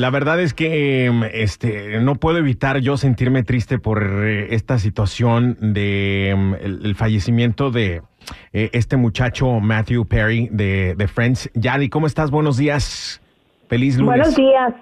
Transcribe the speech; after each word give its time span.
la 0.00 0.10
verdad 0.10 0.40
es 0.40 0.54
que 0.54 1.04
em, 1.04 1.24
este 1.24 2.00
no 2.00 2.14
puedo 2.14 2.38
evitar 2.38 2.78
yo 2.78 2.96
sentirme 2.96 3.42
triste 3.42 3.78
por 3.78 4.02
eh, 4.02 4.54
esta 4.54 4.78
situación 4.78 5.56
de 5.60 6.30
em, 6.30 6.54
el, 6.54 6.94
fallecimiento 6.94 7.70
de 7.70 8.02
eh, 8.52 8.70
este 8.72 8.96
muchacho 8.96 9.60
Matthew 9.60 10.06
Perry 10.06 10.48
de, 10.50 10.94
de 10.96 11.06
Friends. 11.06 11.50
Yadi, 11.54 11.90
¿cómo 11.90 12.06
estás? 12.06 12.30
Buenos 12.30 12.56
días. 12.56 13.20
Feliz 13.68 13.98
lunes. 13.98 14.16
Buenos 14.16 14.36
días. 14.36 14.74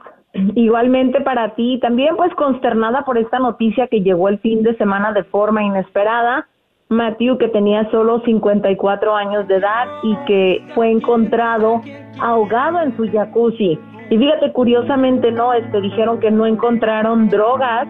Igualmente 0.55 1.21
para 1.21 1.55
ti. 1.57 1.81
También 1.83 2.17
pues 2.17 2.33
consternada 2.35 3.05
por 3.05 3.19
esta 3.19 3.41
noticia 3.41 3.89
que 3.89 4.01
llegó 4.01 4.29
el 4.29 4.39
fin 4.39 4.63
de 4.63 4.77
semana 4.77 5.13
de 5.13 5.25
forma 5.25 5.65
inesperada. 5.65 6.47
Matthew, 6.91 7.37
que 7.37 7.49
tenía 7.49 7.91
solo 7.91 8.23
54 8.25 9.15
años 9.15 9.47
de 9.47 9.57
edad 9.57 9.87
y 10.03 10.17
que 10.27 10.65
fue 10.75 10.91
encontrado 10.91 11.83
ahogado 12.21 12.81
en 12.81 12.97
su 12.97 13.11
jacuzzi. 13.11 13.79
Y 14.11 14.17
fíjate, 14.17 14.53
curiosamente, 14.53 15.31
no, 15.33 15.53
este, 15.53 15.81
dijeron 15.81 16.19
que 16.19 16.31
no 16.31 16.47
encontraron 16.47 17.29
drogas, 17.29 17.89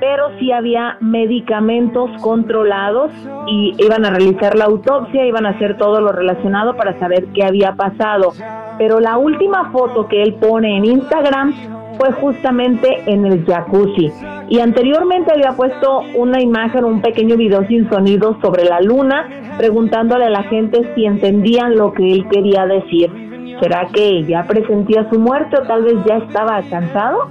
pero 0.00 0.36
sí 0.38 0.52
había 0.52 0.98
medicamentos 1.00 2.10
controlados 2.20 3.12
y 3.46 3.74
iban 3.78 4.04
a 4.04 4.10
realizar 4.10 4.56
la 4.56 4.64
autopsia, 4.64 5.24
iban 5.24 5.46
a 5.46 5.50
hacer 5.50 5.76
todo 5.76 6.00
lo 6.00 6.12
relacionado 6.12 6.76
para 6.76 6.98
saber 6.98 7.26
qué 7.34 7.44
había 7.44 7.74
pasado. 7.74 8.32
Pero 8.78 9.00
la 9.00 9.16
última 9.16 9.70
foto 9.70 10.08
que 10.08 10.22
él 10.22 10.34
pone 10.34 10.76
en 10.76 10.84
Instagram 10.84 11.54
fue 11.98 12.12
justamente 12.12 13.02
en 13.06 13.24
el 13.24 13.44
jacuzzi. 13.46 14.10
Y 14.48 14.58
anteriormente 14.58 15.32
había 15.32 15.52
puesto 15.52 16.02
una 16.16 16.40
imagen, 16.40 16.84
un 16.84 17.00
pequeño 17.00 17.36
video 17.36 17.66
sin 17.66 17.88
sonido 17.88 18.36
sobre 18.42 18.64
la 18.64 18.80
luna, 18.80 19.28
preguntándole 19.56 20.26
a 20.26 20.30
la 20.30 20.42
gente 20.42 20.92
si 20.94 21.06
entendían 21.06 21.76
lo 21.76 21.92
que 21.92 22.12
él 22.12 22.26
quería 22.28 22.66
decir. 22.66 23.23
¿Será 23.60 23.88
que 23.92 24.24
ya 24.24 24.46
presentía 24.46 25.08
su 25.10 25.18
muerte 25.18 25.56
o 25.56 25.66
tal 25.66 25.84
vez 25.84 25.94
ya 26.06 26.16
estaba 26.16 26.62
cansado? 26.68 27.28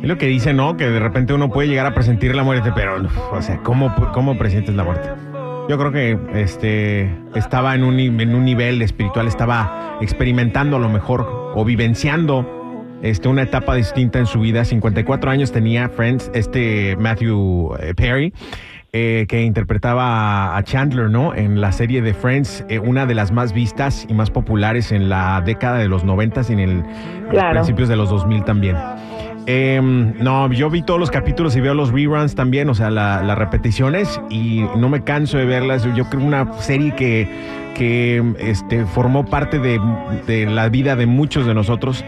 Es 0.00 0.08
lo 0.08 0.16
que 0.16 0.26
dice, 0.26 0.54
¿no? 0.54 0.76
Que 0.76 0.88
de 0.88 1.00
repente 1.00 1.34
uno 1.34 1.50
puede 1.50 1.68
llegar 1.68 1.86
a 1.86 1.94
presentir 1.94 2.34
la 2.34 2.42
muerte, 2.42 2.70
pero, 2.74 2.96
o 3.32 3.42
sea, 3.42 3.58
¿cómo, 3.62 3.94
cómo 4.12 4.38
presientes 4.38 4.74
la 4.74 4.84
muerte? 4.84 5.08
Yo 5.68 5.76
creo 5.76 5.92
que 5.92 6.18
este 6.34 7.14
estaba 7.34 7.74
en 7.74 7.84
un, 7.84 7.98
en 7.98 8.34
un 8.34 8.44
nivel 8.44 8.80
espiritual, 8.80 9.26
estaba 9.26 9.98
experimentando 10.00 10.76
a 10.76 10.80
lo 10.80 10.88
mejor 10.88 11.26
o 11.54 11.64
vivenciando 11.64 12.46
este, 13.02 13.28
una 13.28 13.42
etapa 13.42 13.74
distinta 13.74 14.18
en 14.18 14.26
su 14.26 14.40
vida. 14.40 14.64
54 14.64 15.30
años 15.30 15.52
tenía 15.52 15.88
Friends, 15.88 16.30
este 16.32 16.96
Matthew 16.96 17.74
eh, 17.80 17.94
Perry. 17.94 18.32
Eh, 18.94 19.26
que 19.28 19.42
interpretaba 19.42 20.56
a 20.56 20.62
Chandler, 20.64 21.10
¿no? 21.10 21.34
En 21.34 21.60
la 21.60 21.72
serie 21.72 22.00
de 22.00 22.14
Friends, 22.14 22.64
eh, 22.70 22.78
una 22.78 23.04
de 23.04 23.14
las 23.14 23.32
más 23.32 23.52
vistas 23.52 24.06
y 24.08 24.14
más 24.14 24.30
populares 24.30 24.92
en 24.92 25.10
la 25.10 25.42
década 25.42 25.76
de 25.76 25.88
los 25.88 26.04
90 26.04 26.40
y 26.48 26.52
en 26.54 26.58
el 26.60 26.82
Claro. 27.28 27.50
principios 27.52 27.90
de 27.90 27.96
los 27.96 28.08
2000 28.08 28.44
también. 28.44 28.76
Em, 29.46 30.14
no, 30.22 30.50
yo 30.52 30.70
vi 30.70 30.80
todos 30.82 30.98
los 30.98 31.10
capítulos 31.10 31.54
y 31.56 31.60
veo 31.60 31.74
los 31.74 31.92
reruns 31.92 32.34
también, 32.34 32.70
o 32.70 32.74
sea, 32.74 32.88
la- 32.90 33.22
las 33.22 33.36
repeticiones 33.36 34.20
y 34.30 34.64
no 34.78 34.88
me 34.88 35.04
canso 35.04 35.36
de 35.36 35.44
verlas. 35.44 35.84
Yo 35.94 36.04
creo 36.08 36.22
una 36.24 36.50
serie 36.54 36.94
que, 36.94 37.28
que 37.74 38.22
este, 38.38 38.86
formó 38.86 39.26
parte 39.26 39.58
de, 39.58 39.78
de 40.26 40.46
la 40.46 40.70
vida 40.70 40.96
de 40.96 41.04
muchos 41.04 41.44
de 41.46 41.52
nosotros 41.52 42.04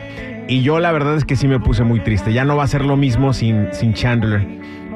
y 0.49 0.63
yo 0.63 0.81
la 0.81 0.93
verdad 0.93 1.17
es 1.17 1.27
que 1.27 1.37
sí 1.37 1.47
me 1.47 1.61
puse 1.61 1.85
muy 1.85 2.01
triste. 2.01 2.33
Ya 2.33 2.47
no 2.47 2.57
va 2.57 2.65
a 2.65 2.67
ser 2.69 2.87
lo 2.87 2.97
mismo 2.97 3.35
sin, 3.35 3.69
sin 3.73 3.93
Chandler. 3.93 4.47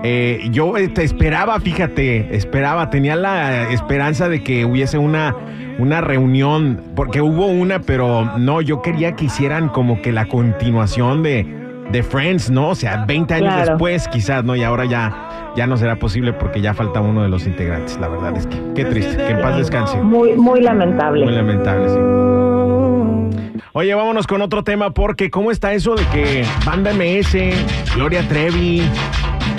Eh, 0.07 0.49
yo 0.51 0.77
este, 0.77 1.03
esperaba, 1.03 1.59
fíjate, 1.61 2.37
esperaba, 2.37 2.91
tenía 2.91 3.17
la 3.17 3.71
esperanza 3.71 4.29
de 4.29 4.43
que 4.45 4.67
hubiese 4.67 4.99
una, 4.99 5.35
una 5.79 6.03
reunión, 6.03 6.79
porque 6.95 7.23
hubo 7.23 7.47
una, 7.47 7.81
pero 7.81 8.37
no, 8.39 8.61
yo 8.61 8.83
quería 8.83 9.17
que 9.17 9.25
hicieran 9.25 9.71
como 9.71 10.03
que 10.03 10.13
la 10.13 10.27
continuación 10.27 11.23
de, 11.23 11.47
de 11.91 12.03
Friends, 12.03 12.51
¿no? 12.51 12.69
O 12.69 12.75
sea, 12.75 13.07
20 13.07 13.33
años 13.33 13.55
Claro. 13.55 13.71
después 13.71 14.07
quizás, 14.09 14.45
¿no? 14.45 14.55
Y 14.55 14.63
ahora 14.63 14.85
ya, 14.85 15.53
ya 15.57 15.67
no 15.67 15.79
será 15.79 15.97
posible 15.97 16.35
porque 16.35 16.61
ya 16.61 16.75
falta 16.75 17.01
uno 17.01 17.23
de 17.23 17.31
los 17.31 17.47
integrantes, 17.47 17.99
la 17.99 18.09
verdad 18.09 18.37
es 18.37 18.47
que, 18.47 18.59
qué 18.75 18.85
triste, 18.85 19.17
que 19.17 19.31
en 19.33 19.41
paz 19.41 19.57
descanse. 19.57 19.97
Muy, 20.03 20.35
muy 20.35 20.61
lamentable. 20.61 21.25
Muy 21.25 21.35
lamentable, 21.35 21.89
sí. 21.89 21.99
Oye, 23.77 23.93
vámonos 23.95 24.27
con 24.29 24.41
otro 24.41 24.63
tema 24.63 24.91
porque 24.91 25.31
¿cómo 25.31 25.51
está 25.51 25.73
eso 25.73 25.97
de 25.97 26.05
que 26.13 26.45
Banda 26.65 26.93
MS, 26.93 27.37
Gloria 27.97 28.23
Trevi, 28.29 28.83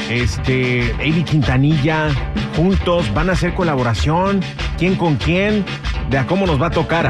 este, 0.09 0.93
Avi 0.99 1.23
Quintanilla, 1.23 2.09
juntos 2.55 3.13
van 3.13 3.29
a 3.29 3.33
hacer 3.33 3.53
colaboración? 3.53 4.41
¿Quién 4.77 4.95
con 4.95 5.15
quién? 5.15 5.65
De 6.09 6.17
a 6.17 6.25
cómo 6.27 6.45
nos 6.45 6.61
va 6.61 6.67
a 6.67 6.71
tocar. 6.71 7.09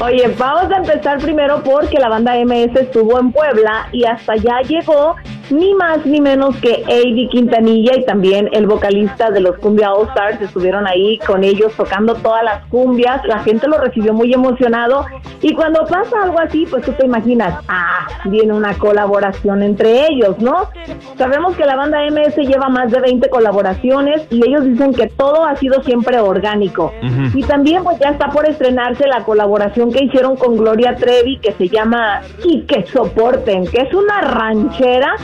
Oye, 0.00 0.34
vamos 0.38 0.70
a 0.70 0.76
empezar 0.76 1.18
primero 1.18 1.62
porque 1.62 1.98
la 1.98 2.08
banda 2.08 2.34
MS 2.44 2.76
estuvo 2.76 3.18
en 3.18 3.32
Puebla 3.32 3.88
y 3.92 4.04
hasta 4.04 4.32
allá 4.32 4.60
llegó 4.68 5.16
ni 5.50 5.74
más 5.74 6.04
ni 6.04 6.20
menos 6.20 6.56
que 6.56 6.84
Avi 6.86 7.28
Quintanilla 7.28 7.96
y 7.96 8.04
también 8.04 8.48
el 8.52 8.66
vocalista 8.66 9.30
de 9.30 9.40
los 9.40 9.56
Cumbia 9.58 9.92
All 9.92 10.08
Stars 10.08 10.40
estuvieron 10.40 10.86
ahí 10.86 11.18
con 11.18 11.44
ellos 11.44 11.72
tocando 11.76 12.14
todas 12.14 12.42
las 12.44 12.64
cumbias. 12.66 13.24
La 13.24 13.40
gente 13.40 13.68
lo 13.68 13.78
recibió 13.78 14.12
muy 14.12 14.32
emocionado 14.32 15.06
y 15.42 15.54
cuando 15.54 15.84
pasa 15.86 16.22
algo 16.22 16.40
así, 16.40 16.66
pues 16.68 16.84
tú 16.84 16.92
te 16.92 17.06
imaginas, 17.06 17.62
ah, 17.68 18.06
viene 18.24 18.52
una 18.52 18.74
colaboración 18.78 19.62
entre 19.62 20.06
ellos, 20.08 20.38
¿no? 20.38 20.70
Sabemos 21.16 21.56
que 21.56 21.64
la 21.64 21.76
banda 21.76 21.98
MS 22.06 22.36
lleva 22.36 22.68
más 22.68 22.90
de 22.90 23.00
20 23.00 23.28
colaboraciones 23.28 24.26
y 24.30 24.46
ellos 24.46 24.64
dicen 24.64 24.92
que 24.92 25.08
todo 25.08 25.44
ha 25.44 25.56
sido 25.56 25.82
siempre 25.82 26.18
orgánico. 26.18 26.92
Y 27.34 27.42
también 27.44 27.84
pues 27.84 27.98
ya 27.98 28.10
está 28.10 28.28
por 28.28 28.48
estrenarse 28.48 29.06
la 29.06 29.24
colaboración 29.24 29.92
que 29.92 30.04
hicieron 30.04 30.36
con 30.36 30.56
Gloria 30.56 30.96
Trevi 30.96 31.38
que 31.38 31.52
se 31.52 31.68
llama 31.68 32.22
Y 32.44 32.62
que 32.62 32.86
soporten, 32.86 33.66
que 33.66 33.82
es 33.82 33.94
una 33.94 34.20
ranchera 34.20 35.14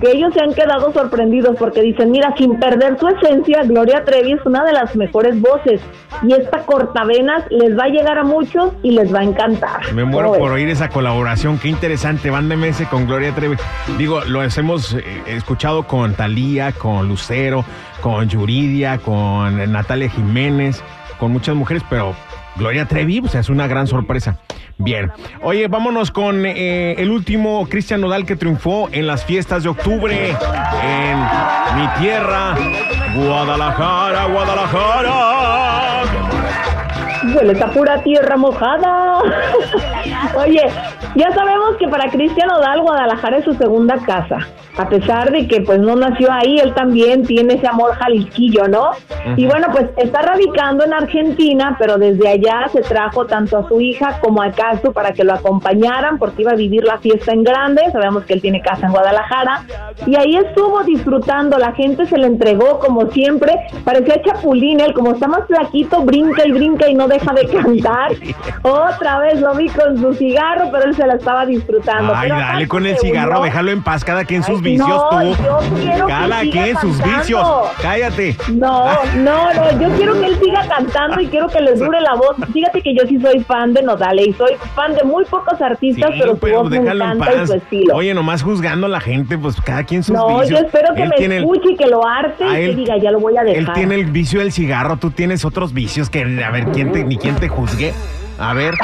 que 0.00 0.10
ellos 0.10 0.32
se 0.34 0.40
han 0.42 0.52
quedado 0.52 0.92
sorprendidos 0.92 1.56
porque 1.58 1.82
dicen, 1.82 2.10
mira, 2.10 2.34
sin 2.36 2.58
perder 2.58 2.98
su 2.98 3.08
esencia, 3.08 3.62
Gloria 3.64 4.04
Trevi 4.04 4.32
es 4.32 4.44
una 4.44 4.64
de 4.64 4.72
las 4.72 4.96
mejores 4.96 5.40
voces 5.40 5.80
y 6.22 6.32
esta 6.32 6.62
cortavenas 6.64 7.44
les 7.50 7.78
va 7.78 7.84
a 7.84 7.88
llegar 7.88 8.18
a 8.18 8.24
muchos 8.24 8.72
y 8.82 8.92
les 8.92 9.14
va 9.14 9.20
a 9.20 9.24
encantar. 9.24 9.92
Me 9.94 10.04
muero 10.04 10.30
¿Cómo 10.30 10.40
por 10.40 10.52
oír 10.52 10.68
esa 10.68 10.88
colaboración. 10.88 11.58
Qué 11.58 11.68
interesante. 11.68 12.30
Banda 12.30 12.56
MS 12.56 12.86
con 12.90 13.06
Gloria 13.06 13.34
Trevi. 13.34 13.56
Digo, 13.98 14.22
lo 14.24 14.42
hemos 14.42 14.94
eh, 14.94 15.04
escuchado 15.26 15.84
con 15.84 16.14
Talía, 16.14 16.72
con 16.72 17.08
Lucero, 17.08 17.64
con 18.00 18.28
Yuridia, 18.28 18.98
con 18.98 19.72
Natalia 19.72 20.08
Jiménez, 20.08 20.82
con 21.18 21.32
muchas 21.32 21.54
mujeres, 21.54 21.82
pero 21.88 22.14
Gloria 22.56 22.86
Trevi, 22.86 23.20
pues 23.20 23.34
es 23.34 23.48
una 23.48 23.66
gran 23.66 23.86
sorpresa. 23.86 24.38
Bien. 24.78 25.12
Oye, 25.42 25.68
vámonos 25.68 26.10
con 26.10 26.44
eh, 26.44 26.94
el 26.98 27.10
último 27.10 27.66
Cristian 27.68 28.00
Nodal 28.00 28.26
que 28.26 28.36
triunfó 28.36 28.88
en 28.92 29.06
las 29.06 29.24
fiestas 29.24 29.62
de 29.62 29.68
octubre 29.68 30.30
en 30.30 31.18
mi 31.76 31.86
tierra, 32.00 32.56
Guadalajara, 33.14 34.26
Guadalajara. 34.26 35.91
Huele 37.24 37.52
esta 37.52 37.68
pura 37.68 38.02
tierra 38.02 38.36
mojada. 38.36 39.22
Oye, 40.36 40.62
ya 41.14 41.30
sabemos 41.32 41.76
que 41.78 41.88
para 41.88 42.10
Cristian 42.10 42.50
Odal 42.50 42.80
Guadalajara 42.80 43.38
es 43.38 43.44
su 43.44 43.54
segunda 43.54 43.96
casa. 44.04 44.38
A 44.78 44.88
pesar 44.88 45.30
de 45.30 45.46
que 45.46 45.60
pues 45.60 45.78
no 45.80 45.94
nació 45.96 46.32
ahí, 46.32 46.58
él 46.58 46.72
también 46.74 47.24
tiene 47.26 47.54
ese 47.54 47.66
amor 47.66 47.94
jalisquillo, 47.94 48.68
¿no? 48.68 48.92
Y 49.36 49.44
bueno, 49.46 49.68
pues 49.70 49.90
está 49.98 50.22
radicando 50.22 50.84
en 50.84 50.94
Argentina, 50.94 51.76
pero 51.78 51.98
desde 51.98 52.26
allá 52.26 52.68
se 52.72 52.80
trajo 52.80 53.26
tanto 53.26 53.58
a 53.58 53.68
su 53.68 53.80
hija 53.80 54.18
como 54.20 54.42
a 54.42 54.50
Casu 54.50 54.92
para 54.92 55.12
que 55.12 55.24
lo 55.24 55.34
acompañaran 55.34 56.18
porque 56.18 56.42
iba 56.42 56.52
a 56.52 56.56
vivir 56.56 56.84
la 56.84 56.98
fiesta 56.98 57.32
en 57.32 57.44
grande. 57.44 57.82
Sabemos 57.92 58.24
que 58.24 58.32
él 58.32 58.40
tiene 58.40 58.62
casa 58.62 58.86
en 58.86 58.92
Guadalajara. 58.92 59.64
Y 60.06 60.16
ahí 60.16 60.36
estuvo 60.36 60.82
disfrutando, 60.84 61.58
la 61.58 61.72
gente 61.72 62.06
se 62.06 62.16
le 62.16 62.26
entregó 62.26 62.78
como 62.78 63.10
siempre. 63.10 63.54
Parecía 63.84 64.22
chapulín, 64.22 64.80
él 64.80 64.94
como 64.94 65.12
está 65.12 65.28
más 65.28 65.46
flaquito, 65.46 66.00
brinca 66.02 66.46
y 66.46 66.52
brinca 66.52 66.88
y 66.88 66.94
no 66.94 67.08
deja 67.12 67.32
de 67.34 67.46
cantar. 67.46 68.12
Otra 68.62 69.18
vez 69.20 69.40
lo 69.40 69.54
vi 69.54 69.68
con 69.68 69.98
su 69.98 70.14
cigarro, 70.14 70.68
pero 70.72 70.84
él 70.84 70.94
se 70.94 71.06
la 71.06 71.14
estaba 71.14 71.46
disfrutando. 71.46 72.12
Ay, 72.14 72.28
Pero 72.28 72.40
dale 72.40 72.68
con 72.68 72.86
el 72.86 72.96
cigarro, 72.98 73.32
unió- 73.40 73.44
déjalo 73.44 73.70
en 73.70 73.82
paz, 73.82 74.04
cada 74.04 74.24
quien 74.24 74.42
sus 74.42 74.56
Ay, 74.56 74.62
vicios, 74.62 74.88
no, 74.88 75.08
tú. 75.10 75.36
yo 75.42 75.58
quiero 75.80 76.06
Cada 76.06 76.40
quien 76.40 76.76
sus 76.78 76.96
cantando. 76.98 77.18
vicios. 77.18 77.48
Cállate. 77.80 78.36
No, 78.52 78.86
no, 79.16 79.52
no, 79.54 79.80
yo 79.80 79.88
quiero 79.96 80.20
que 80.20 80.26
él 80.26 80.38
siga 80.42 80.66
cantando 80.68 81.20
y 81.20 81.26
quiero 81.28 81.48
que 81.48 81.60
le 81.60 81.74
dure 81.74 82.00
la 82.00 82.14
voz. 82.14 82.36
Fíjate 82.52 82.82
que 82.82 82.94
yo 82.94 83.06
sí 83.08 83.18
soy 83.20 83.40
fan 83.40 83.72
de 83.72 83.82
Nodale 83.82 84.24
y 84.24 84.32
soy 84.32 84.52
fan 84.74 84.94
de 84.94 85.02
muy 85.04 85.24
pocos 85.24 85.60
artistas, 85.60 86.10
Sí, 86.12 86.18
pero 86.20 86.32
su 86.34 86.38
pero 86.38 86.62
voz 86.62 86.70
me 86.70 86.76
encanta 86.76 87.32
y 87.42 87.46
su 87.46 87.54
estilo. 87.54 87.94
Oye, 87.96 88.14
nomás 88.14 88.42
juzgando 88.42 88.86
a 88.86 88.90
la 88.90 89.00
gente, 89.00 89.36
pues 89.38 89.60
cada 89.60 89.84
quien 89.84 90.02
sus 90.02 90.14
no, 90.16 90.38
vicios. 90.40 90.48
yo 90.60 90.66
espero 90.66 90.94
que 90.94 91.02
Él 91.02 91.08
me 91.18 91.24
el- 91.26 91.32
escuche 91.32 91.72
y 91.72 91.76
que 91.76 91.86
lo 91.86 92.06
arte 92.06 92.44
y 92.46 92.50
que 92.52 92.64
él- 92.66 92.76
diga, 92.76 92.96
ya 92.98 93.10
lo 93.10 93.20
voy 93.20 93.36
a 93.36 93.42
Él 93.42 93.60
dejar. 93.60 93.74
tiene 93.74 93.94
el 93.96 94.04
vicio 94.06 94.40
del 94.40 94.52
cigarro, 94.52 94.96
tú 94.96 95.10
tienes 95.10 95.44
otros 95.44 95.72
vicios 95.72 96.10
que, 96.10 96.22
a 96.44 96.50
ver, 96.50 96.66
quién 96.72 96.92
te, 96.92 97.01
ni 97.04 97.16
quién 97.16 97.36
te 97.36 97.48
juzgue. 97.48 97.92
A 98.38 98.54
ver, 98.54 98.74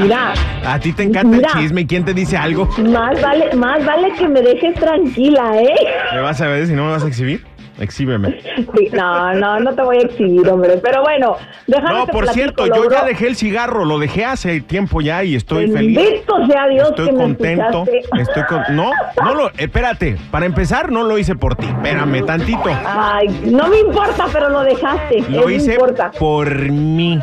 Mira, 0.00 0.34
a 0.66 0.78
ti 0.80 0.92
te 0.92 1.04
encanta 1.04 1.36
Mira. 1.36 1.50
el 1.54 1.60
chisme 1.60 1.80
y 1.82 1.86
quién 1.86 2.04
te 2.04 2.12
dice 2.12 2.36
algo. 2.36 2.66
más 2.78 3.20
vale, 3.22 3.54
más 3.54 3.84
vale 3.86 4.12
que 4.18 4.28
me 4.28 4.42
dejes 4.42 4.74
tranquila, 4.74 5.52
¿eh? 5.62 5.74
¿Me 6.14 6.20
vas 6.20 6.40
a 6.40 6.48
ver 6.48 6.66
si 6.66 6.72
no 6.74 6.84
me 6.86 6.90
vas 6.90 7.04
a 7.04 7.08
exhibir? 7.08 7.44
Exhíbeme. 7.78 8.40
Sí, 8.76 8.88
no, 8.92 9.34
no, 9.34 9.60
no 9.60 9.74
te 9.74 9.82
voy 9.82 9.98
a 9.98 10.00
exhibir, 10.00 10.48
hombre. 10.48 10.78
Pero 10.82 11.02
bueno, 11.02 11.36
déjame 11.66 11.94
No, 11.94 12.06
por 12.06 12.28
cierto, 12.28 12.66
yo 12.66 12.90
ya 12.90 13.04
dejé 13.04 13.28
el 13.28 13.36
cigarro, 13.36 13.84
lo 13.84 13.98
dejé 13.98 14.24
hace 14.24 14.60
tiempo 14.60 15.00
ya 15.00 15.22
y 15.24 15.34
estoy 15.36 15.70
feliz. 15.70 15.96
Bendito 15.96 16.46
sea 16.46 16.66
Dios 16.68 16.88
Estoy 16.90 17.10
que 17.10 17.14
contento. 17.14 17.84
Estoy 18.18 18.42
con... 18.44 18.62
No, 18.70 18.90
no 19.22 19.34
lo. 19.34 19.50
Espérate, 19.56 20.16
para 20.30 20.46
empezar, 20.46 20.90
no 20.90 21.04
lo 21.04 21.18
hice 21.18 21.34
por 21.36 21.54
ti. 21.56 21.66
Espérame 21.66 22.24
tantito. 22.24 22.70
Ay, 22.86 23.28
no 23.44 23.68
me 23.68 23.78
importa, 23.80 24.26
pero 24.32 24.48
lo 24.48 24.62
dejaste. 24.62 25.20
Lo 25.28 25.42
no 25.42 25.50
hice 25.50 25.74
importa. 25.74 26.10
por 26.18 26.70
mí, 26.70 27.20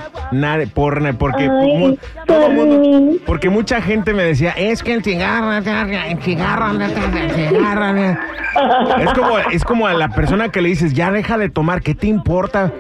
por, 0.74 1.18
porque, 1.18 1.44
Ay, 1.44 2.00
por 2.28 2.50
mundo- 2.52 2.80
mí. 2.80 3.20
porque 3.26 3.50
mucha 3.50 3.82
gente 3.82 4.14
me 4.14 4.24
decía, 4.24 4.52
es 4.52 4.84
que 4.84 4.94
el 4.94 5.04
cigarro, 5.04 5.52
el 5.54 5.64
cigarro, 6.22 6.72
el 6.72 7.32
cigarro. 7.32 8.18
Es 9.00 9.14
como, 9.14 9.38
es 9.52 9.64
como 9.64 9.88
a 9.88 9.94
la 9.94 10.10
persona 10.10 10.50
que 10.50 10.62
le 10.62 10.70
dices, 10.70 10.94
ya 10.94 11.12
deja 11.12 11.38
de 11.38 11.50
tomar, 11.50 11.82
¿qué 11.82 11.94
te 11.96 12.08
importa? 12.08 12.72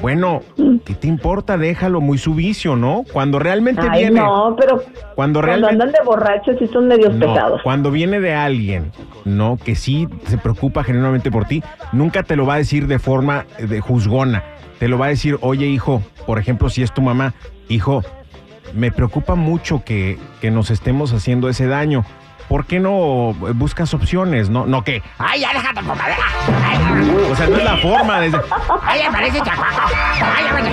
Bueno, 0.00 0.42
¿qué 0.84 0.94
te 0.94 1.08
importa? 1.08 1.58
Déjalo, 1.58 2.00
muy 2.00 2.18
su 2.18 2.34
vicio, 2.34 2.76
¿no? 2.76 3.04
Cuando 3.12 3.38
realmente 3.38 3.82
Ay, 3.90 4.02
viene. 4.02 4.20
no, 4.20 4.54
pero 4.58 4.76
Cuando 4.78 5.14
cuando 5.14 5.42
realmente. 5.42 5.72
andan 5.72 5.92
de 5.92 5.98
borrachos 6.04 6.56
sí 6.58 6.66
son 6.68 6.86
medios 6.86 7.14
No, 7.14 7.26
pesados. 7.26 7.60
cuando 7.62 7.90
viene 7.90 8.20
de 8.20 8.32
alguien, 8.34 8.92
¿no? 9.24 9.56
Que 9.62 9.74
sí 9.74 10.08
se 10.26 10.38
preocupa 10.38 10.84
genuinamente 10.84 11.30
por 11.32 11.46
ti, 11.46 11.62
nunca 11.92 12.22
te 12.22 12.36
lo 12.36 12.46
va 12.46 12.54
a 12.54 12.58
decir 12.58 12.86
de 12.86 12.98
forma 13.00 13.44
eh, 13.58 13.66
de 13.66 13.80
juzgona. 13.80 14.44
Te 14.78 14.86
lo 14.86 14.98
va 14.98 15.06
a 15.06 15.08
decir, 15.08 15.36
oye 15.40 15.66
hijo, 15.66 16.00
por 16.26 16.38
ejemplo, 16.38 16.68
si 16.70 16.82
es 16.84 16.92
tu 16.92 17.02
mamá, 17.02 17.34
hijo, 17.68 18.04
me 18.74 18.92
preocupa 18.92 19.34
mucho 19.34 19.82
que, 19.84 20.16
que 20.40 20.52
nos 20.52 20.70
estemos 20.70 21.12
haciendo 21.12 21.48
ese 21.48 21.66
daño. 21.66 22.04
¿Por 22.48 22.64
qué 22.64 22.80
no 22.80 23.34
buscas 23.54 23.92
opciones? 23.92 24.48
No, 24.48 24.64
no 24.66 24.82
que, 24.82 25.02
ay, 25.18 25.40
ya 25.40 25.52
déjate 25.52 25.80
ay, 25.80 26.12
ay". 26.64 27.28
O 27.30 27.36
sea, 27.36 27.46
no 27.48 27.56
es 27.58 27.64
la 27.64 27.76
forma 27.76 28.20
de... 28.20 28.40
Ay, 28.82 29.00
ya 29.02 29.10
parece 29.10 29.38
chacuaco. 29.42 29.80
Ay, 30.36 30.44
ya 30.44 30.52
parece... 30.52 30.72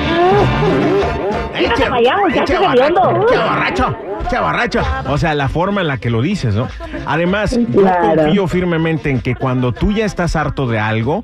Ya 1.62 1.74
te 1.74 1.89
vayamos, 1.89 2.33
ya 2.33 2.44
hediondo. 2.44 3.01
borracho, 3.01 3.98
eche 4.25 4.39
borracho. 4.39 4.81
O 5.07 5.18
sea, 5.18 5.33
la 5.33 5.48
forma 5.50 5.81
en 5.81 5.88
la 5.88 5.98
que 5.98 6.10
lo 6.10 6.22
dices, 6.22 6.56
¿no? 6.56 6.68
Además, 7.06 7.57
Claro. 7.74 8.16
yo 8.16 8.24
confío 8.24 8.48
firmemente 8.48 9.10
en 9.10 9.22
que 9.22 9.36
cuando 9.36 9.72
tú 9.72 9.92
ya 9.92 10.06
estás 10.06 10.36
harto 10.36 10.68
de 10.68 10.80
algo, 10.80 11.24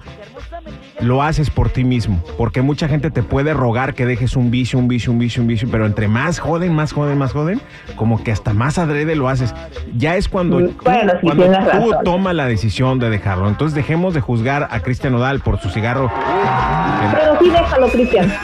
lo 1.00 1.24
haces 1.24 1.50
por 1.50 1.70
ti 1.70 1.84
mismo. 1.84 2.24
Porque 2.38 2.62
mucha 2.62 2.88
gente 2.88 3.10
te 3.12 3.24
puede 3.24 3.54
rogar 3.54 3.94
que 3.96 4.06
dejes 4.06 4.36
un 4.36 4.52
vicio, 4.52 4.78
un 4.78 4.88
vicio, 4.88 5.12
un 5.12 5.18
vicio, 5.20 5.42
un 5.42 5.48
vicio. 5.48 5.68
Pero 5.72 5.86
entre 5.86 6.08
más 6.08 6.40
joden, 6.40 6.74
más 6.76 6.94
joden, 6.94 7.18
más 7.18 7.34
joden, 7.34 7.60
como 7.96 8.24
que 8.24 8.32
hasta 8.32 8.54
más 8.54 8.78
adrede 8.78 9.16
lo 9.16 9.28
haces. 9.30 9.54
Ya 9.96 10.16
es 10.16 10.30
cuando, 10.30 10.60
Mm, 10.60 10.68
tú- 10.70 10.76
cuando 11.22 11.50
tú 11.72 11.92
tomas 12.04 12.36
la 12.36 12.46
decisión 12.46 13.00
de 13.00 13.10
dejarlo. 13.10 13.48
Entonces 13.50 13.76
dejemos 13.76 14.14
de 14.14 14.22
juzgar 14.22 14.68
a 14.70 14.80
Cristian 14.82 15.16
Odal 15.16 15.40
por 15.40 15.60
su 15.60 15.70
cigarro. 15.70 16.12
Pero 17.14 17.40
sí 17.40 17.50
déjalo, 17.50 17.88
Cristian. 17.90 18.32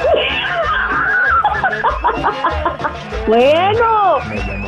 Bueno, 3.28 4.18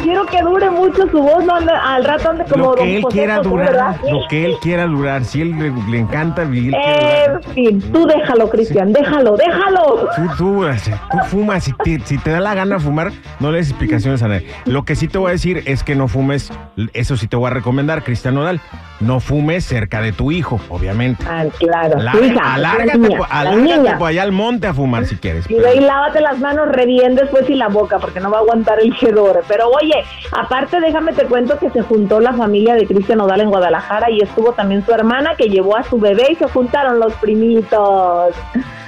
quiero 0.03 0.25
que 0.25 0.41
dure 0.41 0.69
mucho 0.69 1.07
su 1.09 1.17
voz, 1.21 1.43
no 1.45 1.55
al 1.55 2.03
rato 2.03 2.29
ande 2.31 2.43
como 2.45 2.65
lo 2.65 2.73
que 2.75 2.79
don 2.81 2.89
él 2.89 3.01
José 3.03 3.17
quiera 3.17 3.37
José, 3.37 3.49
durar, 3.49 3.95
lo 4.11 4.19
que 4.29 4.45
él 4.45 4.53
quiera 4.61 4.85
durar. 4.85 5.23
Si 5.25 5.41
él 5.41 5.57
le, 5.57 5.71
le 5.89 5.97
encanta 5.99 6.43
vivir, 6.43 6.75
En 6.75 7.41
fin, 7.53 7.81
tú 7.93 8.05
déjalo, 8.05 8.49
Cristian, 8.49 8.91
déjalo, 8.91 9.37
déjalo. 9.37 10.09
Tú, 10.15 10.21
tú, 10.37 10.65
tú 11.11 11.17
fumas, 11.27 11.63
si 11.63 11.73
te, 11.73 11.99
si 12.03 12.17
te 12.17 12.31
da 12.31 12.39
la 12.41 12.53
gana 12.53 12.79
fumar, 12.79 13.11
no 13.39 13.51
le 13.51 13.57
des 13.59 13.69
explicaciones 13.69 14.21
a 14.23 14.27
nadie. 14.27 14.47
Lo 14.65 14.83
que 14.83 14.95
sí 14.95 15.07
te 15.07 15.17
voy 15.17 15.29
a 15.29 15.31
decir 15.33 15.63
es 15.65 15.83
que 15.83 15.95
no 15.95 16.07
fumes, 16.07 16.51
eso 16.93 17.15
sí 17.15 17.27
te 17.27 17.37
voy 17.37 17.47
a 17.47 17.53
recomendar, 17.53 18.03
Cristian 18.03 18.35
Nodal, 18.35 18.59
no 18.99 19.21
fumes 19.21 19.63
cerca 19.63 20.01
de 20.01 20.11
tu 20.11 20.31
hijo, 20.31 20.59
obviamente. 20.69 21.23
Ah, 21.29 21.45
claro, 21.57 21.97
La- 21.99 22.11
tu 22.11 22.23
hija, 22.23 22.53
alárgate, 22.55 22.85
la 22.87 22.93
niña, 22.97 23.17
po- 23.17 23.25
la 23.29 23.39
alárgate 23.39 23.77
niña. 23.77 23.97
po 23.97 24.05
allá 24.05 24.23
al 24.23 24.31
monte 24.33 24.67
a 24.67 24.73
fumar 24.73 25.05
si 25.05 25.15
quieres. 25.15 25.49
Y 25.49 25.55
y 25.55 25.79
lávate 25.81 26.19
las 26.19 26.39
manos 26.39 26.67
re 26.69 26.85
bien 26.85 27.15
después 27.15 27.49
y 27.49 27.55
la 27.55 27.67
boca, 27.69 27.97
porque 28.09 28.21
no 28.21 28.31
va 28.31 28.37
a 28.37 28.41
aguantar 28.41 28.79
el 28.79 28.91
hedor. 28.99 29.43
Pero 29.47 29.69
oye, 29.69 30.03
aparte 30.31 30.79
déjame 30.79 31.13
te 31.13 31.25
cuento 31.25 31.59
que 31.59 31.69
se 31.69 31.83
juntó 31.83 32.19
la 32.19 32.33
familia 32.33 32.73
de 32.73 32.87
Cristian 32.87 33.21
Odal 33.21 33.41
en 33.41 33.49
Guadalajara 33.49 34.09
y 34.09 34.21
estuvo 34.21 34.51
también 34.53 34.83
su 34.83 34.91
hermana 34.91 35.35
que 35.37 35.47
llevó 35.47 35.77
a 35.77 35.83
su 35.83 35.99
bebé 35.99 36.27
y 36.31 36.35
se 36.35 36.47
juntaron 36.49 36.99
los 36.99 37.13
primitos. 37.15 38.33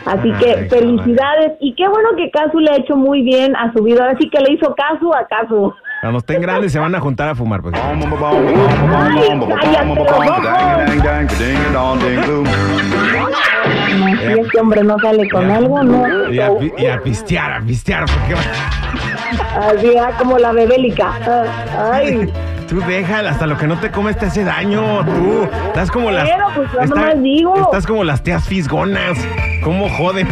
Así 0.06 0.32
Ay, 0.32 0.40
que 0.40 0.68
felicidades 0.70 1.54
y 1.60 1.76
qué 1.76 1.88
bueno 1.88 2.10
que 2.18 2.32
Casu 2.32 2.60
le 2.60 2.72
ha 2.72 2.78
hecho 2.78 2.96
muy 2.96 3.22
bien 3.22 3.56
a 3.56 3.72
su 3.72 3.84
vida. 3.84 4.02
Ahora 4.02 4.18
sí 4.18 4.28
que 4.30 4.40
le 4.40 4.54
hizo 4.54 4.74
caso 4.74 5.16
a 5.16 5.28
Casu. 5.28 5.72
Cuando 6.02 6.18
estén 6.18 6.42
grandes 6.42 6.72
se 6.72 6.80
van 6.80 6.96
a 6.96 7.00
juntar 7.00 7.30
a 7.30 7.36
fumar. 7.36 7.62
Pues. 7.62 7.76
Este 14.40 14.60
hombre 14.60 14.84
no 14.84 14.98
sale 15.00 15.30
con 15.30 15.52
algo, 15.52 15.84
no. 15.84 16.32
Y 16.32 16.40
a, 16.40 16.50
y 16.78 16.88
a 16.88 17.02
pistear, 17.04 17.54
a 17.54 17.62
pistear. 17.62 18.06
Porque... 18.06 19.11
Así 19.56 19.98
ah, 19.98 20.12
como 20.18 20.38
la 20.38 20.52
bebélica. 20.52 21.12
Ah, 21.26 21.92
Ay. 21.94 22.32
Tú 22.68 22.80
déjala, 22.80 23.32
hasta 23.32 23.48
lo 23.48 23.58
que 23.58 23.68
no 23.68 23.78
te 23.80 23.92
comes 23.92 24.18
te 24.18 24.28
hace 24.28 24.46
daño, 24.46 25.04
tú. 25.06 25.48
Estás 25.68 25.92
como 25.92 26.10
las. 26.10 26.30
Pero, 26.30 26.46
pues, 26.56 26.72
yo 26.72 26.96
nomás 26.96 27.22
digo. 27.22 27.56
Estás 27.58 27.86
como 27.86 28.04
las 28.06 28.24
teas 28.24 28.46
fisgonas. 28.46 29.18
¿Cómo 29.64 29.90
joden? 29.90 30.28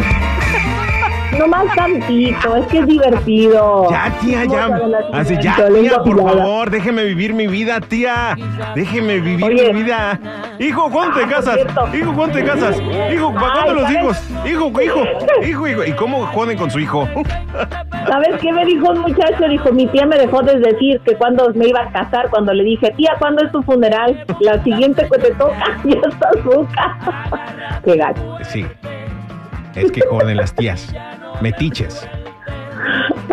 No 1.38 1.48
más 1.48 1.74
tantito, 1.75 2.56
es 2.57 2.68
que 2.68 2.80
es 2.80 2.88
divertido. 2.88 3.88
Ya, 3.90 4.12
tía, 4.19 4.46
ya. 4.46 4.69
Así, 5.13 5.36
la 5.36 5.42
ya, 5.42 5.56
tía, 5.68 6.00
por 6.04 6.18
favor, 6.18 6.69
déjeme 6.69 7.04
vivir 7.06 7.34
mi 7.34 7.48
vida, 7.48 7.80
tía. 7.80 8.36
Déjeme 8.75 9.19
vivir 9.19 9.45
Oye. 9.45 9.74
mi 9.74 9.84
vida. 9.84 10.19
Hijo, 10.60 10.90
¿cuándo 10.90 11.18
te 11.18 11.24
Ah, 11.24 11.30
casas? 11.30 11.60
Hijo, 11.94 12.13
¿cuándo 12.13 12.36
te 12.38 12.44
casas? 12.44 12.75
Hijo, 13.13 13.34
¿para 13.34 13.48
Ay, 13.48 13.62
cuándo 13.63 13.74
los 13.81 13.92
hijos? 13.92 14.18
Hijo, 14.45 14.81
hijo, 14.81 15.04
hijo, 15.45 15.68
hijo. 15.68 15.84
¿Y 15.86 15.92
cómo 15.94 16.25
joden 16.28 16.57
con 16.57 16.69
su 16.72 16.80
hijo? 16.80 17.07
¿Sabes 18.07 18.42
qué 18.42 18.51
me 18.51 18.66
dijo 18.66 18.90
un 18.92 19.00
muchacho? 19.00 19.48
Dijo, 19.48 19.71
mi 19.71 19.88
tía 19.88 20.06
me 20.06 20.18
dejó 20.18 20.42
de 20.42 20.59
decir 20.59 21.00
que 21.02 21.16
cuando 21.16 21.52
me 21.54 21.68
iba 21.68 21.81
a 21.81 21.92
casar, 21.92 22.30
cuando 22.30 22.54
le 22.54 22.64
dije, 22.64 22.92
tía, 22.97 23.16
¿cuándo 23.19 23.44
es 23.45 23.52
tu 23.52 23.62
funeral? 23.64 24.26
La 24.40 24.64
siguiente 24.64 25.07
que 25.12 25.19
te 25.19 25.31
toca, 25.35 25.78
ya 25.83 26.00
está 26.07 26.30
azúcar. 26.30 27.81
Qué 27.83 27.95
gacho. 27.97 28.38
Sí. 28.44 28.66
Es 29.76 29.92
que 29.92 30.02
joden 30.02 30.38
las 30.38 30.54
tías. 30.54 30.94
Metiches. 31.42 32.07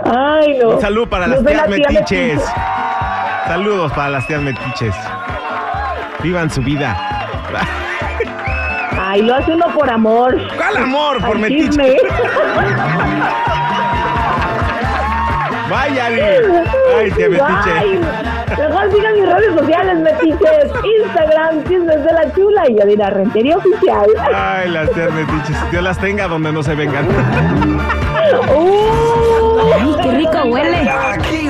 Ay, 0.04 0.58
no. 0.60 0.70
Un 0.70 0.80
saludo 0.80 1.08
para 1.08 1.26
las 1.26 1.44
tías 1.44 1.56
la 1.56 1.76
tía 1.76 1.88
metiches. 1.88 2.34
Metiche. 2.34 2.52
Saludos 3.46 3.92
para 3.92 4.10
las 4.10 4.26
tías 4.26 4.42
metiches. 4.42 4.94
Vivan 6.22 6.50
su 6.50 6.62
vida. 6.62 6.96
Ay, 8.98 9.22
lo 9.22 9.34
hace 9.34 9.52
uno 9.52 9.66
por 9.74 9.88
amor. 9.88 10.36
¿Cuál 10.56 10.76
amor 10.76 11.18
por 11.18 11.36
Al 11.36 11.38
metiche? 11.38 11.96
Vaya, 15.70 16.06
Ay, 16.06 17.10
qué 17.16 17.28
metiche. 17.28 18.00
Mejor 18.56 18.90
digan 18.92 19.14
mis 19.14 19.26
redes 19.28 19.54
sociales, 19.58 19.98
metiches. 19.98 20.72
Instagram, 21.02 21.64
chismes 21.64 22.04
de 22.04 22.12
la 22.12 22.32
chula 22.34 22.70
y 22.70 22.76
Yadira 22.76 23.10
Rentería 23.10 23.56
Oficial. 23.56 24.06
Ay, 24.32 24.70
las 24.70 24.90
tías 24.92 25.12
metiches. 25.12 25.70
Dios 25.70 25.82
las 25.82 25.98
tenga 25.98 26.28
donde 26.28 26.52
no 26.52 26.62
se 26.62 26.74
vengan. 26.74 27.06
Uh, 28.26 29.72
Ay, 29.72 29.96
qué 30.02 30.10
rico 30.12 30.38
huele. 30.46 30.88
Aquí 30.90 31.45